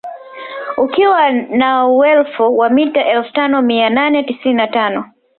[0.77, 5.11] Ukiwa na urefu wa mita Elfu tano mia nane tisini na tano